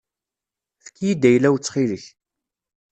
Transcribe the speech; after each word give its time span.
Efk-iyi-d 0.79 1.23
ayla-w 1.29 1.55
ttxil-k. 1.57 2.05